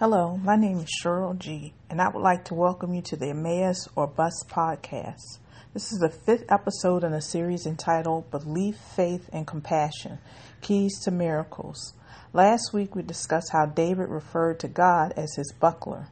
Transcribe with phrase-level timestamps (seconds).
[0.00, 3.28] Hello, my name is Cheryl G, and I would like to welcome you to the
[3.28, 5.40] Emmaus or Bus podcast.
[5.74, 10.18] This is the fifth episode in a series entitled Belief, Faith, and Compassion
[10.62, 11.92] Keys to Miracles.
[12.32, 16.08] Last week we discussed how David referred to God as his buckler.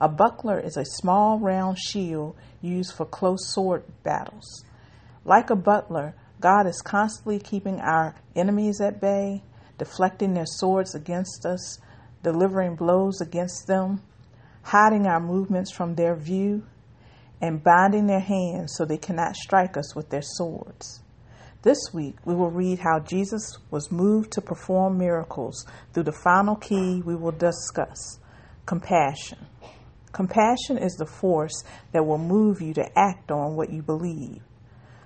[0.00, 4.64] A buckler is a small round shield used for close sword battles.
[5.24, 9.44] Like a buckler, God is constantly keeping our enemies at bay,
[9.78, 11.78] deflecting their swords against us
[12.22, 14.02] delivering blows against them,
[14.62, 16.64] hiding our movements from their view,
[17.40, 21.02] and binding their hands so they cannot strike us with their swords.
[21.62, 26.56] This week, we will read how Jesus was moved to perform miracles through the final
[26.56, 28.18] key we will discuss
[28.64, 29.46] compassion.
[30.12, 34.42] Compassion is the force that will move you to act on what you believe.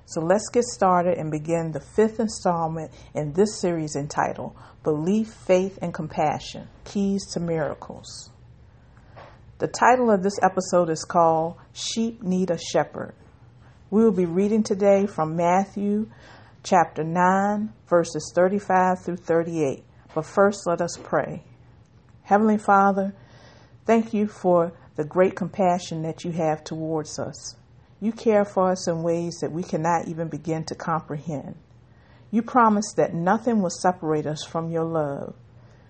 [0.07, 5.79] So let's get started and begin the fifth installment in this series entitled Belief, Faith,
[5.81, 8.31] and Compassion Keys to Miracles.
[9.59, 13.15] The title of this episode is called Sheep Need a Shepherd.
[13.91, 16.11] We will be reading today from Matthew
[16.63, 19.85] chapter 9, verses 35 through 38.
[20.15, 21.45] But first, let us pray.
[22.23, 23.15] Heavenly Father,
[23.87, 27.57] thank you for the great compassion that you have towards us.
[28.05, 31.55] You care for us in ways that we cannot even begin to comprehend.
[32.31, 35.35] You promised that nothing will separate us from your love.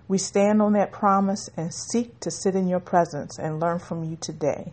[0.06, 4.04] We stand on that promise and seek to sit in your presence and learn from
[4.04, 4.72] you today.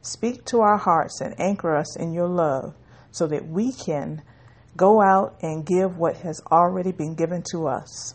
[0.00, 2.74] Speak to our hearts and anchor us in your love
[3.10, 4.22] so that we can
[4.74, 8.14] go out and give what has already been given to us.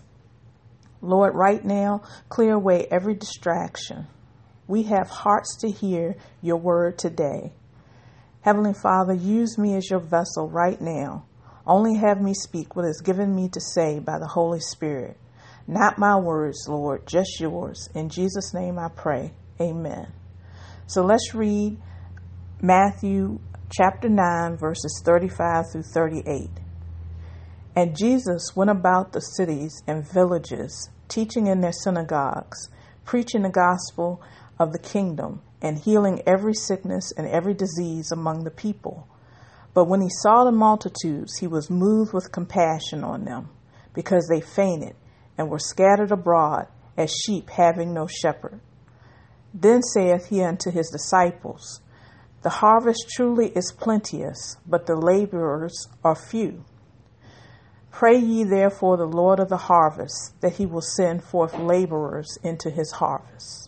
[1.00, 4.08] Lord, right now, clear away every distraction.
[4.68, 7.52] We have hearts to hear your word today.
[8.48, 11.26] Heavenly Father, use me as your vessel right now.
[11.66, 15.18] Only have me speak what is given me to say by the Holy Spirit.
[15.68, 17.90] Not my words, Lord, just yours.
[17.94, 19.34] In Jesus' name I pray.
[19.60, 20.14] Amen.
[20.86, 21.76] So let's read
[22.62, 23.40] Matthew
[23.70, 26.50] chapter 9, verses 35 through 38.
[27.76, 32.70] And Jesus went about the cities and villages, teaching in their synagogues,
[33.04, 34.22] preaching the gospel
[34.60, 39.08] of the kingdom and healing every sickness and every disease among the people.
[39.74, 43.50] But when he saw the multitudes, he was moved with compassion on them,
[43.94, 44.96] because they fainted
[45.38, 48.60] and were scattered abroad as sheep having no shepherd.
[49.54, 51.82] Then saith he unto his disciples,
[52.42, 56.64] The harvest truly is plenteous, but the laborers are few.
[57.92, 62.70] Pray ye therefore the Lord of the harvest that he will send forth laborers into
[62.70, 63.67] his harvest.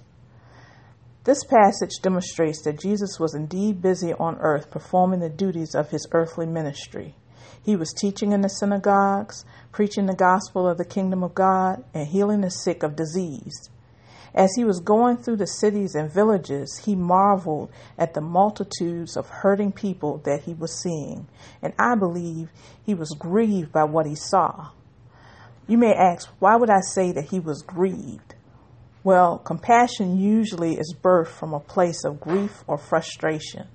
[1.30, 6.08] This passage demonstrates that Jesus was indeed busy on earth performing the duties of his
[6.12, 7.14] earthly ministry.
[7.64, 12.08] He was teaching in the synagogues, preaching the gospel of the kingdom of God, and
[12.08, 13.70] healing the sick of disease.
[14.34, 19.30] As he was going through the cities and villages, he marveled at the multitudes of
[19.30, 21.28] hurting people that he was seeing,
[21.62, 22.50] and I believe
[22.84, 24.70] he was grieved by what he saw.
[25.68, 28.34] You may ask, why would I say that he was grieved?
[29.04, 33.68] Well, compassion usually is birthed from a place of grief or frustration.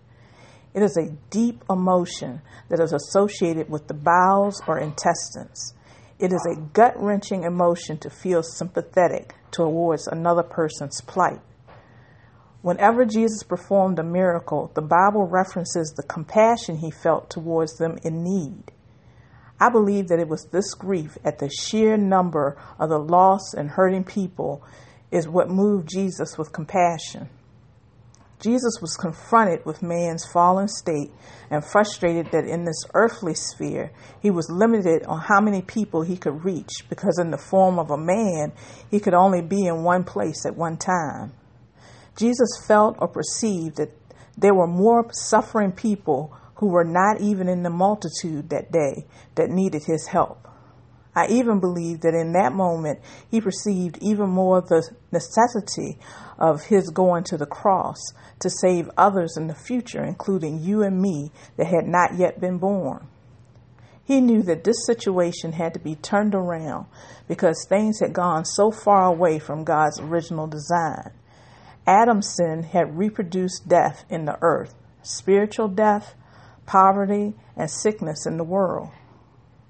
[0.75, 5.73] It is a deep emotion that is associated with the bowels or intestines.
[6.19, 11.41] It is a gut wrenching emotion to feel sympathetic towards another person's plight.
[12.61, 18.23] Whenever Jesus performed a miracle, the Bible references the compassion he felt towards them in
[18.23, 18.73] need.
[19.61, 23.71] I believe that it was this grief at the sheer number of the lost and
[23.71, 24.63] hurting people
[25.15, 27.29] is what moved Jesus with compassion.
[28.41, 31.11] Jesus was confronted with man's fallen state
[31.51, 36.17] and frustrated that in this earthly sphere he was limited on how many people he
[36.17, 38.53] could reach because, in the form of a man,
[38.91, 41.33] he could only be in one place at one time.
[42.19, 43.93] Jesus felt or perceived that
[44.37, 49.49] there were more suffering people who were not even in the multitude that day that
[49.49, 50.49] needed his help.
[51.15, 55.99] I even believe that in that moment he perceived even more the necessity
[56.39, 57.99] of his going to the cross
[58.41, 62.59] to save others in the future, including you and me that had not yet been
[62.59, 63.07] born.
[64.05, 66.87] He knew that this situation had to be turned around
[67.27, 71.10] because things had gone so far away from God's original design.
[71.87, 76.15] Adam's sin had reproduced death in the earth, spiritual death,
[76.67, 78.91] poverty, and sickness in the world.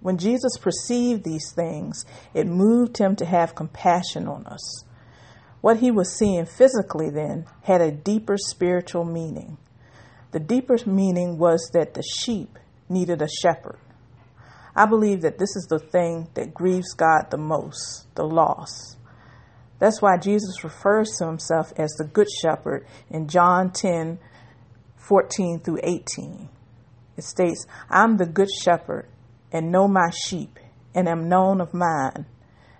[0.04, 2.04] When Jesus perceived these things,
[2.34, 4.84] it moved him to have compassion on us.
[5.62, 9.56] What he was seeing physically then had a deeper spiritual meaning.
[10.32, 13.78] The deeper meaning was that the sheep needed a shepherd.
[14.76, 18.98] I believe that this is the thing that grieves God the most the loss.
[19.78, 24.18] That's why Jesus refers to himself as the Good Shepherd in John 10
[24.96, 26.50] 14 through 18.
[27.16, 29.08] It states, I'm the Good Shepherd,
[29.54, 30.58] and know my sheep,
[30.94, 32.26] and am known of mine.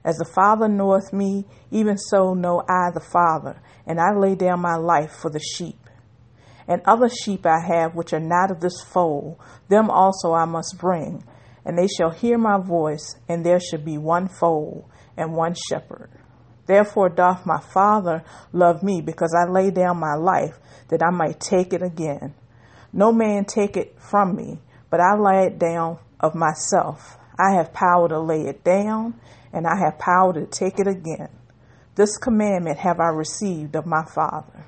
[0.05, 4.61] As the Father knoweth me, even so know I the Father, and I lay down
[4.61, 5.79] my life for the sheep.
[6.67, 9.39] And other sheep I have which are not of this fold,
[9.69, 11.25] them also I must bring,
[11.65, 14.85] and they shall hear my voice, and there shall be one fold
[15.17, 16.11] and one shepherd.
[16.67, 21.39] Therefore doth my Father love me, because I lay down my life, that I might
[21.39, 22.35] take it again.
[22.93, 24.61] No man take it from me,
[24.91, 27.19] but I lay it down of myself.
[27.39, 29.21] I have power to lay it down,
[29.53, 31.29] and I have power to take it again.
[31.97, 34.67] This commandment have I received of my Father.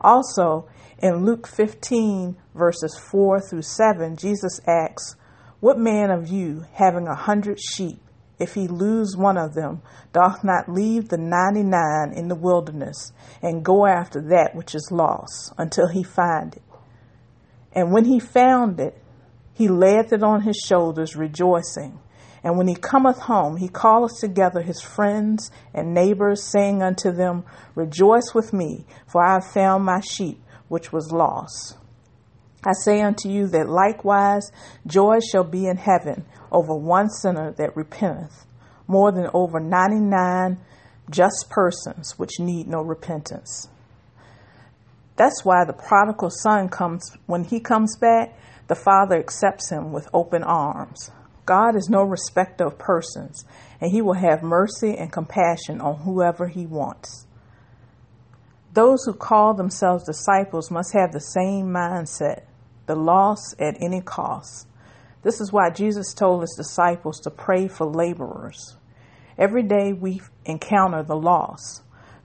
[0.00, 0.68] Also,
[0.98, 5.16] in Luke 15, verses 4 through 7, Jesus asks,
[5.60, 8.00] What man of you, having a hundred sheep,
[8.38, 9.80] if he lose one of them,
[10.12, 14.90] doth not leave the ninety nine in the wilderness, and go after that which is
[14.90, 16.62] lost, until he find it?
[17.72, 19.00] And when he found it,
[19.54, 22.00] he layeth it on his shoulders, rejoicing.
[22.42, 27.44] And when he cometh home, he calleth together his friends and neighbors, saying unto them,
[27.74, 31.76] Rejoice with me, for I have found my sheep which was lost.
[32.64, 34.50] I say unto you that likewise
[34.86, 38.46] joy shall be in heaven over one sinner that repenteth,
[38.86, 40.58] more than over ninety nine
[41.10, 43.68] just persons which need no repentance.
[45.16, 50.08] That's why the prodigal son comes, when he comes back, the father accepts him with
[50.12, 51.10] open arms.
[51.46, 53.44] God is no respecter of persons,
[53.80, 57.26] and he will have mercy and compassion on whoever he wants.
[58.72, 62.42] Those who call themselves disciples must have the same mindset
[62.86, 64.66] the loss at any cost.
[65.22, 68.76] This is why Jesus told his disciples to pray for laborers.
[69.38, 71.83] Every day we encounter the loss.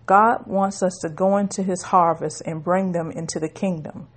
[0.09, 4.07] God wants us to go into his harvest and bring them into the kingdom.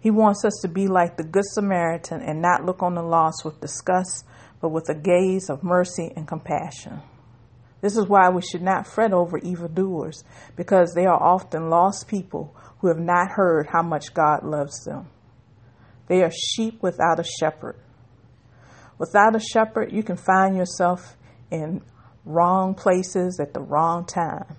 [0.00, 3.44] He wants us to be like the Good Samaritan and not look on the lost
[3.44, 4.24] with disgust,
[4.62, 7.02] but with a gaze of mercy and compassion.
[7.82, 10.24] This is why we should not fret over evildoers,
[10.56, 15.10] because they are often lost people who have not heard how much God loves them.
[16.08, 17.76] They are sheep without a shepherd.
[18.96, 21.18] Without a shepherd, you can find yourself
[21.50, 21.82] in
[22.24, 24.56] wrong places at the wrong time.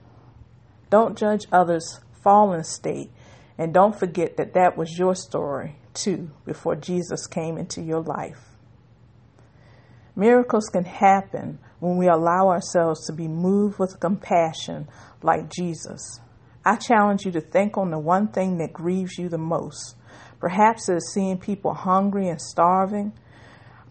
[0.90, 3.12] Don't judge others' fallen state,
[3.58, 8.56] and don't forget that that was your story too before Jesus came into your life.
[10.16, 14.88] Miracles can happen when we allow ourselves to be moved with compassion
[15.22, 16.20] like Jesus.
[16.66, 19.96] I challenge you to think on the one thing that grieves you the most.
[20.40, 23.14] Perhaps it is seeing people hungry and starving.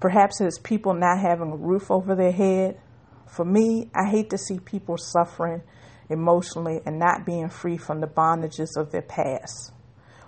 [0.01, 2.81] Perhaps it is people not having a roof over their head.
[3.27, 5.63] For me, I hate to see people suffering
[6.09, 9.73] emotionally and not being free from the bondages of their past.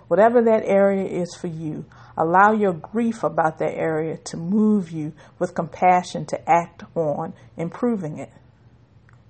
[0.07, 1.85] Whatever that area is for you,
[2.17, 8.17] allow your grief about that area to move you with compassion to act on improving
[8.17, 8.31] it.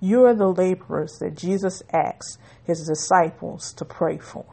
[0.00, 4.46] You are the laborers that Jesus asked his disciples to pray for.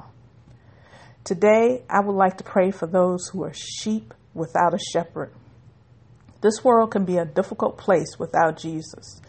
[1.24, 5.32] Today, I would like to pray for those who are sheep without a shepherd.
[6.42, 9.22] This world can be a difficult place without Jesus.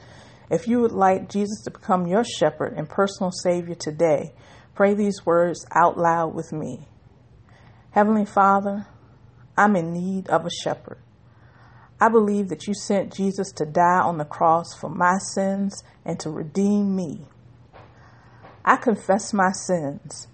[0.51, 4.33] If you would like Jesus to become your shepherd and personal Savior today,
[4.75, 6.89] pray these words out loud with me.
[7.91, 8.87] Heavenly Father,
[9.57, 10.99] I'm in need of a shepherd.
[12.01, 16.19] I believe that you sent Jesus to die on the cross for my sins and
[16.21, 17.23] to redeem me.
[18.65, 20.29] I confess my sins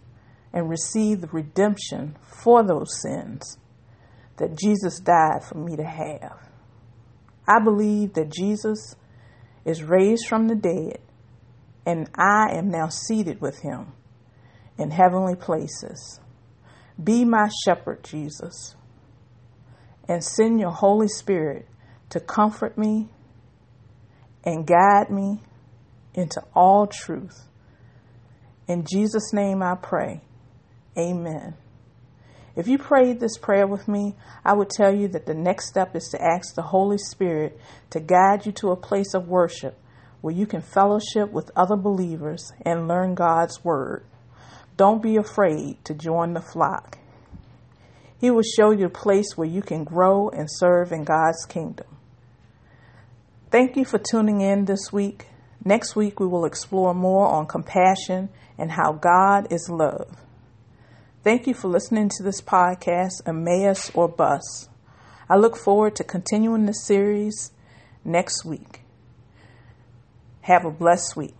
[0.52, 3.59] and receive the redemption for those sins
[4.37, 6.49] that Jesus died for me to have.
[7.49, 8.97] I believe that Jesus
[9.64, 10.99] is raised from the dead,
[11.87, 13.92] and I am now seated with him
[14.78, 16.21] in heavenly places.
[17.02, 18.76] Be my shepherd, Jesus,
[20.09, 21.66] and send your Holy Spirit
[22.11, 23.09] to comfort me
[24.44, 25.40] and guide me
[26.14, 27.49] into all truth.
[28.68, 30.23] In Jesus' name I pray.
[30.97, 31.54] Amen.
[32.56, 35.96] If you prayed this prayer with me, I would tell you that the next step
[35.96, 37.58] is to ask the Holy Spirit
[37.90, 39.76] to guide you to a place of worship
[40.20, 44.04] where you can fellowship with other believers and learn God's Word.
[44.76, 46.99] Don't be afraid to join the flock.
[48.20, 51.87] He will show you a place where you can grow and serve in God's kingdom.
[53.50, 55.26] Thank you for tuning in this week.
[55.64, 60.16] Next week, we will explore more on compassion and how God is love.
[61.25, 64.69] Thank you for listening to this podcast, Emmaus or Bus.
[65.26, 67.50] I look forward to continuing the series
[68.04, 68.83] next week.
[70.43, 71.35] Have a blessed week.